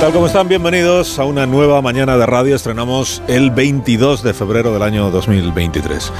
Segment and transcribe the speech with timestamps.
[0.00, 0.12] Tal?
[0.12, 0.46] ¿Cómo están?
[0.46, 2.54] Bienvenidos a una nueva mañana de radio.
[2.54, 6.12] Estrenamos el 22 de febrero del año 2023.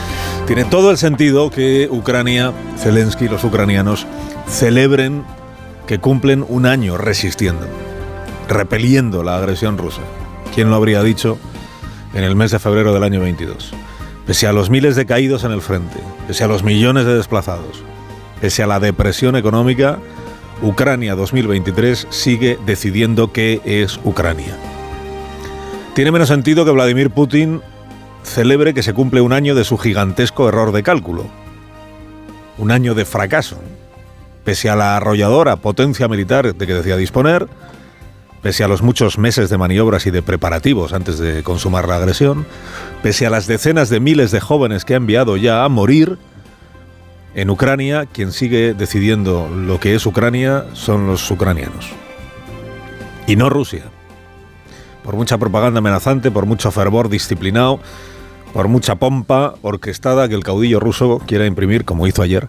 [0.49, 4.05] Tiene todo el sentido que Ucrania, Zelensky y los ucranianos
[4.49, 5.23] celebren
[5.87, 7.69] que cumplen un año resistiendo,
[8.49, 10.03] repeliendo la agresión rusa.
[10.53, 11.39] ¿Quién lo habría dicho
[12.15, 13.73] en el mes de febrero del año 22?
[14.27, 17.85] Pese a los miles de caídos en el frente, pese a los millones de desplazados,
[18.41, 20.01] pese a la depresión económica,
[20.63, 24.57] Ucrania 2023 sigue decidiendo qué es Ucrania.
[25.95, 27.61] Tiene menos sentido que Vladimir Putin
[28.25, 31.27] celebre que se cumple un año de su gigantesco error de cálculo.
[32.59, 33.59] Un año de fracaso.
[34.45, 37.47] Pese a la arrolladora potencia militar de que decía disponer,
[38.43, 42.47] pese a los muchos meses de maniobras y de preparativos antes de consumar la agresión,
[43.03, 46.19] pese a las decenas de miles de jóvenes que ha enviado ya a morir,
[47.35, 51.91] en Ucrania, quien sigue decidiendo lo que es Ucrania son los ucranianos.
[53.27, 53.85] Y no Rusia.
[55.05, 57.81] Por mucha propaganda amenazante, por mucho fervor disciplinado,
[58.53, 62.49] por mucha pompa orquestada que el caudillo ruso quiera imprimir, como hizo ayer,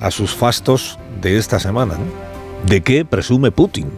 [0.00, 1.94] a sus fastos de esta semana.
[2.66, 3.90] ¿De qué presume Putin?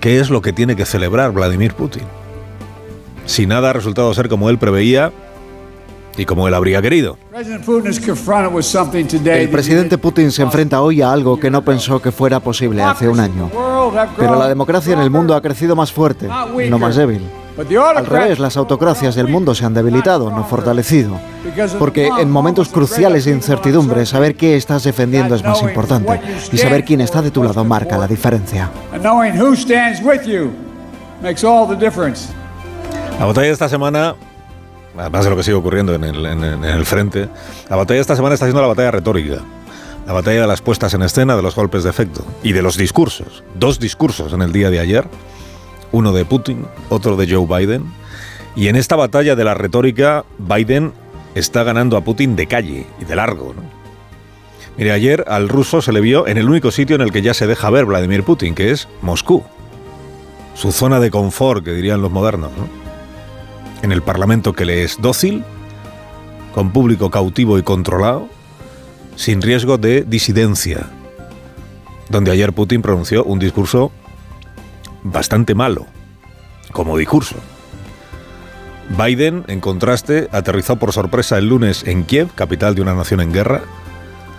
[0.00, 2.02] ¿Qué es lo que tiene que celebrar Vladimir Putin?
[3.26, 5.12] Si nada ha resultado ser como él preveía,
[6.16, 7.18] y como él habría querido.
[9.24, 13.08] El presidente Putin se enfrenta hoy a algo que no pensó que fuera posible hace
[13.08, 13.50] un año.
[14.16, 16.28] Pero la democracia en el mundo ha crecido más fuerte,
[16.68, 17.22] no más débil.
[17.96, 21.20] Al revés, las autocracias del mundo se han debilitado, no fortalecido.
[21.78, 26.20] Porque en momentos cruciales de incertidumbre, saber qué estás defendiendo es más importante.
[26.52, 28.70] Y saber quién está de tu lado marca la diferencia.
[33.20, 34.16] La batalla de esta semana
[34.98, 37.28] además de lo que sigue ocurriendo en el, frente,
[37.68, 39.38] la batalla de esta semana está siendo la batalla retórica.
[40.06, 42.76] La batalla de las puestas en escena, de los golpes de efecto y de los
[42.76, 43.42] discursos.
[43.54, 45.06] Dos discursos en el día de ayer,
[45.92, 47.84] uno de Putin, otro de Joe Biden.
[48.54, 50.92] Y en esta batalla de la retórica, Biden
[51.34, 53.54] está ganando a Putin de calle y de largo.
[54.76, 57.32] Mire, ayer al ruso se le vio en el único sitio en el que ya
[57.32, 59.42] se deja ver Vladimir Putin, que es Moscú.
[60.54, 62.50] Su zona de confort, que dirían los modernos.
[62.56, 62.83] ¿no?
[63.84, 65.44] En el Parlamento que le es dócil,
[66.54, 68.28] con público cautivo y controlado,
[69.14, 70.86] sin riesgo de disidencia,
[72.08, 73.92] donde ayer Putin pronunció un discurso
[75.02, 75.86] bastante malo,
[76.72, 77.36] como discurso.
[78.98, 83.32] Biden, en contraste, aterrizó por sorpresa el lunes en Kiev, capital de una nación en
[83.32, 83.60] guerra,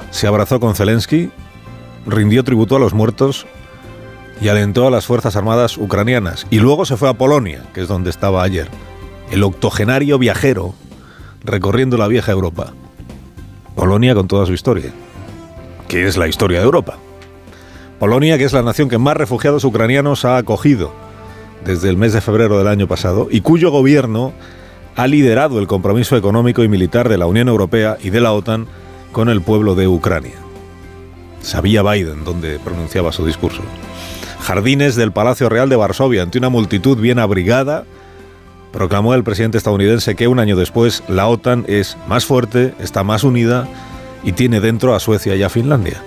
[0.09, 1.29] se abrazó con Zelensky,
[2.07, 3.45] rindió tributo a los muertos
[4.41, 7.87] y alentó a las Fuerzas Armadas ucranianas, y luego se fue a Polonia, que es
[7.87, 8.69] donde estaba ayer
[9.31, 10.73] el octogenario viajero
[11.43, 12.73] recorriendo la vieja Europa.
[13.75, 14.91] Polonia con toda su historia,
[15.87, 16.97] que es la historia de Europa.
[17.99, 20.93] Polonia, que es la nación que más refugiados ucranianos ha acogido
[21.63, 24.33] desde el mes de febrero del año pasado y cuyo gobierno
[24.95, 28.67] ha liderado el compromiso económico y militar de la Unión Europea y de la OTAN
[29.11, 30.35] con el pueblo de Ucrania.
[31.41, 33.61] Sabía Biden dónde pronunciaba su discurso.
[34.41, 37.85] Jardines del Palacio Real de Varsovia, ante una multitud bien abrigada,
[38.75, 43.23] proclamó el presidente estadounidense que un año después la OTAN es más fuerte, está más
[43.23, 43.69] unida
[44.21, 46.03] y tiene dentro a Suecia y a Finlandia.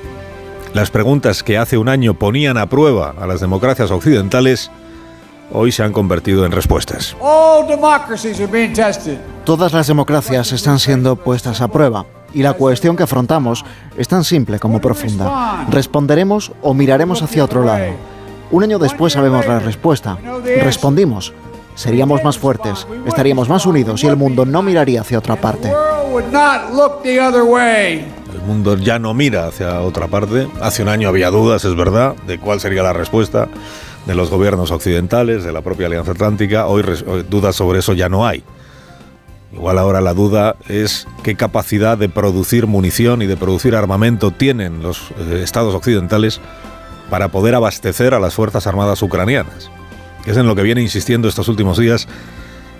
[0.74, 4.70] Las preguntas que hace un año ponían a prueba a las democracias occidentales
[5.50, 7.16] hoy se han convertido en respuestas.
[9.44, 12.04] Todas las democracias están siendo puestas a prueba
[12.34, 13.64] y la cuestión que afrontamos
[13.96, 15.64] es tan simple como profunda.
[15.70, 17.94] ¿Responderemos o miraremos hacia otro lado?
[18.50, 20.18] Un año después sabemos la respuesta.
[20.62, 21.32] Respondimos
[21.78, 25.72] seríamos más fuertes, estaríamos más unidos y el mundo no miraría hacia otra parte.
[28.32, 30.48] El mundo ya no mira hacia otra parte.
[30.60, 33.48] Hace un año había dudas, es verdad, de cuál sería la respuesta
[34.06, 36.66] de los gobiernos occidentales, de la propia Alianza Atlántica.
[36.66, 36.82] Hoy,
[37.30, 38.42] dudas sobre eso ya no hay.
[39.52, 44.82] Igual ahora la duda es qué capacidad de producir munición y de producir armamento tienen
[44.82, 46.40] los eh, estados occidentales
[47.08, 49.70] para poder abastecer a las Fuerzas Armadas ucranianas
[50.26, 52.08] es en lo que viene insistiendo estos últimos días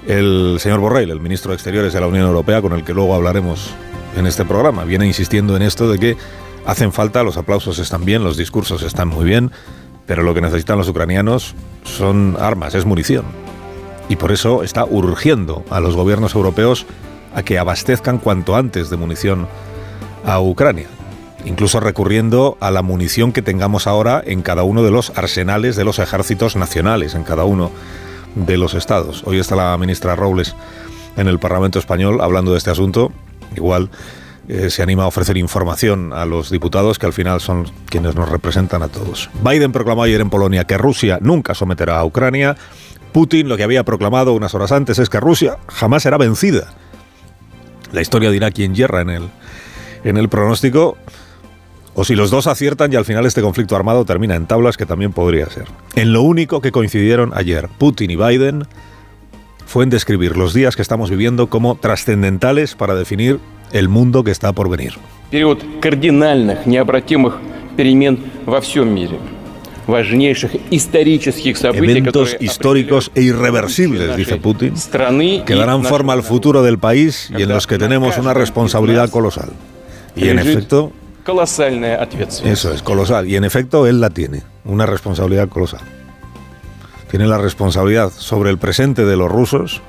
[0.07, 3.15] el señor Borrell, el ministro de Exteriores de la Unión Europea, con el que luego
[3.15, 3.71] hablaremos
[4.17, 4.85] en este programa.
[4.85, 6.17] Viene insistiendo en esto de que
[6.65, 9.51] hacen falta, los aplausos están bien, los discursos están muy bien,
[10.07, 11.55] pero lo que necesitan los ucranianos
[11.85, 13.25] son armas, es munición.
[14.09, 16.87] y por eso está urgiendo a los gobiernos europeos
[17.35, 19.47] a que abastezcan cuanto antes de munición
[20.25, 20.89] a Ucrania,
[21.45, 25.85] incluso recurriendo a la munición que tengamos ahora en cada uno de los arsenales de
[25.85, 27.71] los ejércitos nacionales, en cada uno
[28.35, 29.23] de los estados.
[29.25, 30.55] Hoy está la ministra Robles
[31.17, 33.13] en el Parlamento español hablando de este asunto.
[33.57, 33.91] Igual
[34.49, 38.29] eh, se anima a ofrecer información a los diputados que al final son quienes nos
[38.29, 39.31] representan a todos.
[39.43, 42.57] Biden proclamó ayer en Polonia que Rusia nunca someterá a Ucrania.
[43.13, 46.69] Putin lo que había proclamado unas horas antes es que Rusia jamás será vencida.
[47.93, 49.29] La historia dirá quién hierra en el,
[50.05, 50.97] en el pronóstico
[51.98, 54.86] o si los dos aciertan y al final este conflicto armado termina en tablas, que
[54.86, 55.66] también podría ser.
[55.96, 58.64] En lo único que coincidieron ayer Putin y Biden
[59.66, 63.40] fue en describir los días que estamos viviendo como trascendentales para definir
[63.72, 64.94] el mundo que está por venir.
[65.32, 67.40] Период кардинальных, необратимых
[67.76, 69.18] перемен во всем мире.
[71.74, 74.76] Eventos históricos e irreversibles, dice Putin,
[75.46, 79.50] que darán forma al futuro del país y en los que tenemos una responsabilidad colosal.
[80.16, 80.94] Y en efecto,
[82.45, 83.29] eso es, colosal.
[83.29, 85.81] Y en efecto, él la tiene, una responsabilidad colosal.
[87.11, 89.83] Tiene la responsabilidad sobre el presente de los rusos,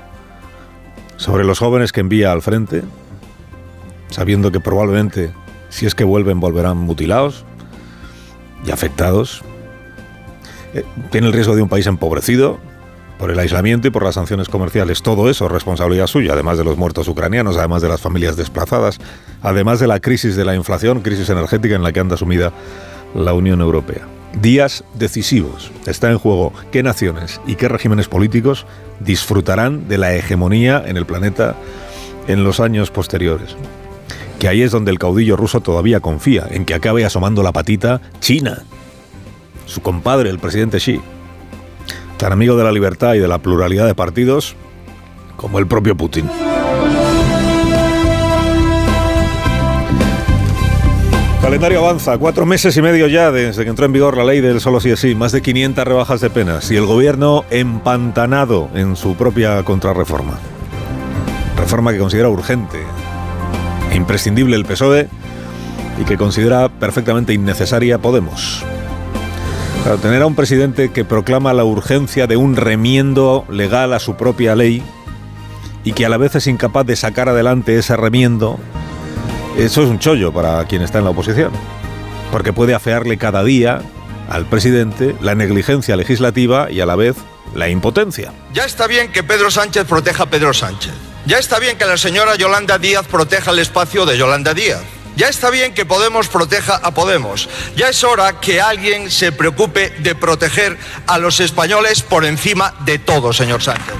[1.16, 2.82] sobre los jóvenes que envía al frente,
[4.08, 5.32] sabiendo que probablemente,
[5.68, 7.44] si es que vuelven, volverán mutilados
[8.66, 9.42] y afectados.
[10.74, 12.58] Eh, tiene el riesgo de un país empobrecido
[13.20, 15.02] por el aislamiento y por las sanciones comerciales.
[15.02, 18.98] Todo eso es responsabilidad suya, además de los muertos ucranianos, además de las familias desplazadas,
[19.42, 22.50] además de la crisis de la inflación, crisis energética en la que anda sumida
[23.14, 24.08] la Unión Europea.
[24.40, 25.70] Días decisivos.
[25.86, 28.64] Está en juego qué naciones y qué regímenes políticos
[29.00, 31.56] disfrutarán de la hegemonía en el planeta
[32.26, 33.54] en los años posteriores.
[34.38, 38.00] Que ahí es donde el caudillo ruso todavía confía, en que acabe asomando la patita
[38.20, 38.62] China,
[39.66, 41.02] su compadre, el presidente Xi,
[42.20, 44.54] tan amigo de la libertad y de la pluralidad de partidos
[45.36, 46.28] como el propio Putin.
[51.40, 54.60] calendario avanza, cuatro meses y medio ya desde que entró en vigor la ley del
[54.60, 58.94] solo sí es sí, más de 500 rebajas de penas y el gobierno empantanado en
[58.94, 60.38] su propia contrarreforma.
[61.56, 62.78] Reforma que considera urgente,
[63.94, 65.08] imprescindible el PSOE
[65.98, 68.62] y que considera perfectamente innecesaria Podemos.
[69.84, 74.16] Para tener a un presidente que proclama la urgencia de un remiendo legal a su
[74.16, 74.82] propia ley
[75.84, 78.58] y que a la vez es incapaz de sacar adelante ese remiendo
[79.56, 81.52] eso es un chollo para quien está en la oposición,
[82.30, 83.82] porque puede afearle cada día
[84.28, 87.16] al presidente la negligencia legislativa y a la vez
[87.54, 88.32] la impotencia.
[88.52, 90.92] Ya está bien que Pedro Sánchez proteja a Pedro Sánchez.
[91.26, 94.82] Ya está bien que la señora Yolanda Díaz proteja el espacio de Yolanda Díaz.
[95.20, 97.50] Ya está bien que Podemos proteja a Podemos.
[97.76, 102.98] Ya es hora que alguien se preocupe de proteger a los españoles por encima de
[102.98, 103.92] todo, señor Sánchez.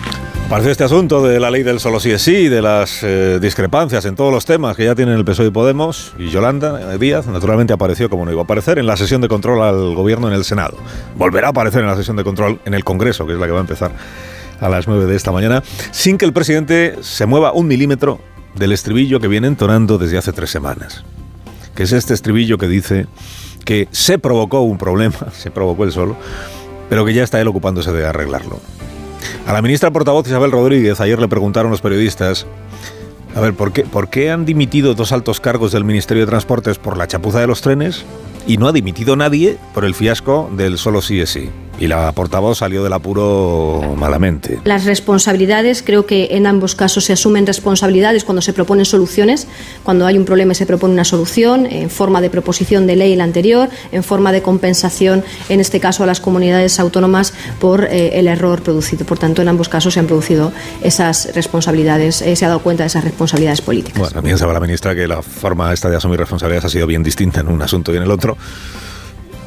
[0.49, 4.07] Parece este asunto de la ley del solo sí es sí, de las eh, discrepancias
[4.07, 7.75] en todos los temas que ya tienen el PSOE y Podemos, y Yolanda Díaz naturalmente
[7.75, 10.47] apareció como no iba a aparecer en la sesión de control al gobierno en el
[10.47, 10.79] Senado.
[11.17, 13.53] Volverá a aparecer en la sesión de control en el Congreso, que es la que
[13.53, 13.93] va a empezar
[14.59, 18.23] a las 9 de esta mañana, sin que el presidente se mueva un milímetro
[18.55, 21.05] del estribillo que viene entonando desde hace tres semanas.
[21.75, 23.07] Que es este estribillo que dice
[23.65, 26.17] que se provocó un problema, se provocó él solo,
[26.89, 28.61] pero que ya está él ocupándose de arreglarlo.
[29.47, 32.47] A la ministra portavoz Isabel Rodríguez ayer le preguntaron los periodistas,
[33.35, 36.79] a ver, ¿por qué, ¿por qué han dimitido dos altos cargos del Ministerio de Transportes
[36.79, 38.05] por la chapuza de los trenes
[38.47, 41.51] y no ha dimitido nadie por el fiasco del solo sí es sí?
[41.81, 44.61] Y la portavoz salió del apuro malamente.
[44.65, 49.49] Las responsabilidades, creo que en ambos casos se asumen responsabilidades cuando se proponen soluciones,
[49.83, 53.25] cuando hay un problema se propone una solución en forma de proposición de ley la
[53.25, 58.29] anterior, en forma de compensación, en este caso a las comunidades autónomas por eh, el
[58.29, 59.07] error producido.
[59.07, 62.83] Por tanto, en ambos casos se han producido esas responsabilidades, eh, se ha dado cuenta
[62.83, 63.99] de esas responsabilidades políticas.
[63.99, 67.03] Bueno, también sabe la ministra que la forma esta de asumir responsabilidades ha sido bien
[67.03, 68.37] distinta en un asunto y en el otro.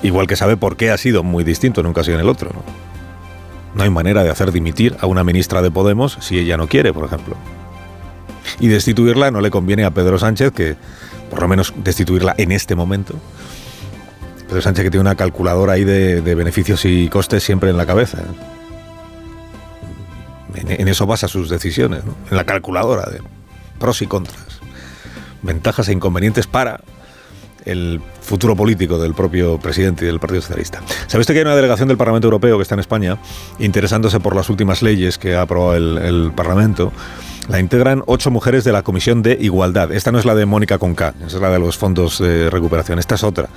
[0.04, 2.30] Igual que sabe por qué ha sido muy distinto en un caso y en el
[2.30, 2.52] otro.
[2.54, 3.82] ¿no?
[3.82, 7.06] hay manera de hacer dimitir a una ministra de Podemos si ella no quiere, por
[7.06, 7.36] ejemplo.
[8.60, 10.76] Y destituirla no le conviene a Pedro Sánchez, que
[11.30, 13.16] por lo menos destituirla en este momento.
[14.48, 18.20] Pedro Sánchez que tiene una calculadora ahí de, beneficios y costes siempre en la cabeza.
[20.54, 23.22] En, eso basa sus decisiones, en la calculadora de
[23.80, 24.60] pros y contras,
[25.42, 26.82] ventajas e inconvenientes para
[27.66, 30.82] el futuro político del propio presidente y del Partido Socialista.
[31.08, 33.18] ¿Sabe que hay una delegación del Parlamento Europeo que está en España
[33.60, 36.92] interesándose por las últimas leyes que ha aprobado el, Parlamento?
[37.50, 39.92] La integran ocho mujeres de la Comisión de Igualdad.
[39.92, 43.00] Esta no es la de Mónica Conca, es la de los fondos de recuperación.
[43.00, 43.50] Esta es otra.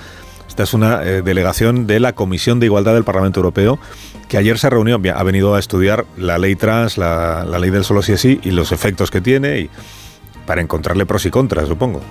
[0.47, 3.79] Esta es una eh, delegación de la Comisión de Igualdad del Parlamento Europeo
[4.27, 8.01] que ayer se reunió, ha venido a estudiar la ley trans, la, ley del solo
[8.01, 9.69] sí es sí y los efectos que tiene y
[10.45, 12.01] para encontrarle pros y contras, supongo.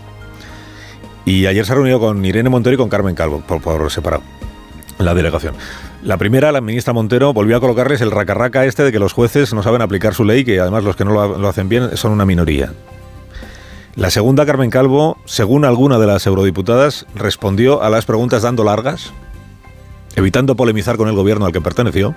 [1.26, 4.22] Y ayer se ha reunido con Irene Montero y con Carmen Calvo, por, separado,
[4.98, 5.54] la delegación.
[6.04, 9.52] La primera, la ministra Montero, volvió a colocarles el racarraca este de que los jueces
[9.52, 12.24] no saben aplicar su ley, que además los que no lo hacen bien son una
[12.24, 12.72] minoría.
[13.96, 19.12] La segunda, Carmen Calvo, según alguna de las eurodiputadas, respondió a las preguntas dando largas,
[20.14, 22.14] evitando polemizar con el gobierno al que perteneció,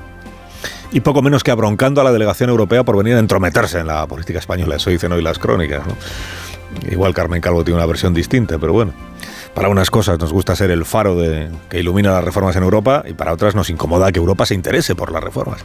[0.91, 4.05] y poco menos que abroncando a la delegación europea por venir a entrometerse en la
[4.07, 4.75] política española.
[4.75, 5.81] Eso dicen hoy las crónicas.
[6.89, 8.93] Igual Carmen Calvo tiene una versión distinta, pero bueno.
[9.53, 13.03] Para unas cosas nos gusta ser el faro de, que ilumina las reformas en Europa
[13.07, 15.61] y para otras nos incomoda que Europa se interese por las reformas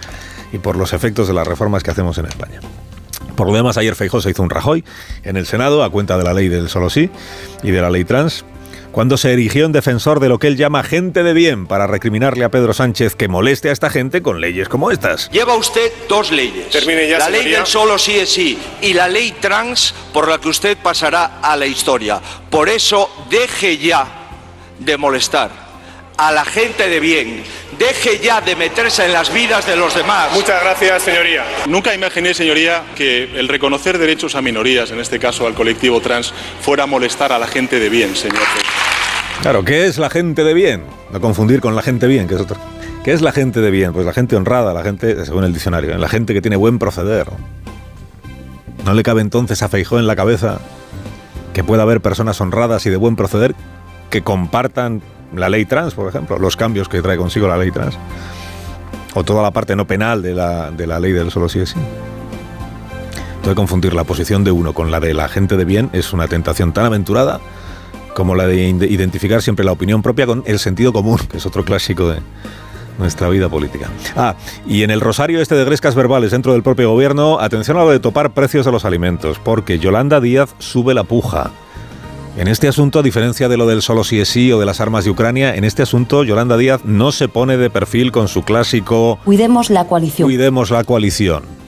[0.53, 2.61] y por los efectos de las reformas que hacemos en España.
[3.37, 4.85] Por lo demás, ayer Feijóo se hizo un Rajoy
[5.23, 7.11] en el Senado a cuenta de la ley del solo sí
[7.63, 8.45] y de la ley trans,
[8.95, 12.45] cuando se erigió en defensor de lo que él llama gente de bien para recriminarle
[12.45, 15.29] a Pedro Sánchez que moleste a esta gente con leyes como estas.
[15.33, 16.71] Lleva usted dos leyes.
[16.71, 20.39] Termine ya, la ley del solo sí es sí y la ley trans por la
[20.39, 22.21] que usted pasará a la historia.
[22.49, 24.07] Por eso deje ya
[24.79, 25.51] de molestar
[26.17, 27.43] a la gente de bien.
[27.77, 30.33] Deje ya de meterse en las vidas de los demás.
[30.33, 31.45] Muchas gracias, señoría.
[31.67, 36.33] Nunca imaginé, señoría, que el reconocer derechos a minorías, en este caso al colectivo trans,
[36.61, 38.45] fuera a molestar a la gente de bien, señor.
[39.43, 40.85] Claro, ¿qué es la gente de bien?
[41.12, 42.57] No confundir con la gente bien, que es otra.
[43.05, 43.93] ¿Qué es la gente de bien?
[43.93, 47.26] Pues la gente honrada, la gente, según el diccionario, la gente que tiene buen proceder.
[48.85, 50.61] ¿No le cabe entonces a Feijó en la cabeza
[51.53, 53.55] que pueda haber personas honradas y de buen proceder
[54.11, 55.03] que compartan
[55.35, 57.97] la ley trans, por ejemplo, los cambios que trae consigo la ley trans,
[59.14, 61.71] o toda la parte no penal de la, de la ley del solo sí es
[61.71, 61.79] sí.
[63.37, 66.29] Entonces confundir la posición de uno con la de la gente de bien es una
[66.29, 67.41] tentación tan aventurada
[68.14, 71.64] como la de identificar siempre la opinión propia con el sentido común, que es otro
[71.64, 72.21] clásico de
[72.99, 73.90] nuestra vida política.
[74.16, 77.80] Ah, y en el rosario este de grescas verbales dentro del propio gobierno, atención a
[77.80, 81.50] lo de topar precios de los alimentos, porque Yolanda Díaz sube la puja.
[82.37, 84.80] En este asunto, a diferencia de lo del solo sí es sí o de las
[84.80, 88.42] armas de Ucrania, en este asunto Yolanda Díaz no se pone de perfil con su
[88.42, 90.26] clásico Cuidemos la coalición.
[90.26, 91.63] Cuidemos la coalición.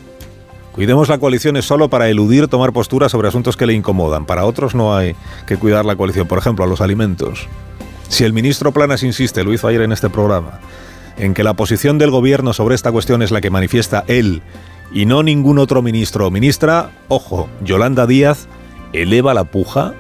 [0.76, 4.26] Cuidemos la coalición es solo para eludir tomar postura sobre asuntos que le incomodan.
[4.26, 5.16] Para otros no hay
[5.47, 6.28] que cuidar la coalición.
[6.28, 7.49] Por ejemplo, a los alimentos.
[8.09, 10.61] Si el ministro Planas insiste, lo hizo ayer en este programa,
[11.16, 14.42] en que la posición del gobierno sobre esta cuestión es la que manifiesta él
[14.92, 18.47] y no ningún otro ministro o ministra, ojo, Yolanda Díaz
[18.92, 19.95] eleva la puja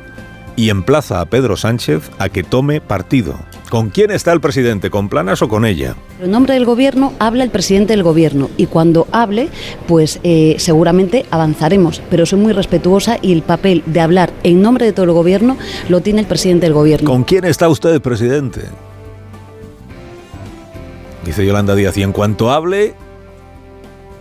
[0.56, 3.34] y emplaza a Pedro Sánchez a que tome partido.
[3.70, 4.90] ¿Con quién está el presidente?
[4.90, 5.96] ¿Con Planas o con ella?
[6.22, 9.48] En nombre del gobierno habla el presidente del gobierno y cuando hable,
[9.88, 12.00] pues eh, seguramente avanzaremos.
[12.08, 15.56] Pero soy muy respetuosa y el papel de hablar en nombre de todo el gobierno
[15.88, 17.10] lo tiene el presidente del gobierno.
[17.10, 18.62] ¿Con quién está usted, presidente?
[21.24, 22.94] Dice Yolanda Díaz, y en cuanto hable,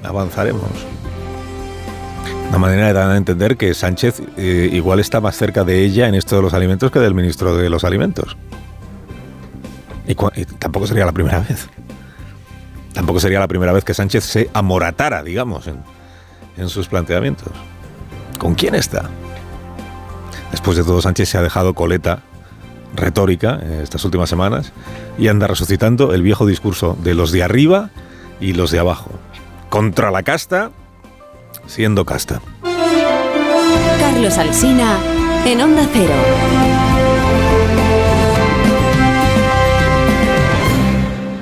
[0.02, 0.64] avanzaremos.
[2.50, 6.08] Una manera de dar a entender que Sánchez eh, igual está más cerca de ella
[6.08, 8.36] en esto de los alimentos que del ministro de los alimentos.
[10.08, 10.16] Y,
[10.60, 11.68] tampoco sería la primera vez.
[12.94, 15.84] Tampoco sería la primera vez que Sánchez se amoratara, digamos, en,
[16.58, 17.52] en sus planteamientos.
[18.38, 19.10] ¿Con quién está?
[20.52, 22.22] Después de todo, Sánchez se ha dejado coleta
[22.96, 24.72] retórica en estas últimas semanas
[25.18, 27.90] y anda resucitando el viejo discurso de los de arriba
[28.40, 29.12] y los de abajo.
[29.70, 30.72] Contra la casta
[31.68, 32.42] siendo casta.
[34.00, 34.98] Carlos Alsina
[35.46, 36.75] en Onda Cero.